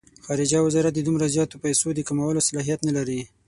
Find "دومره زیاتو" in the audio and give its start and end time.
1.07-1.61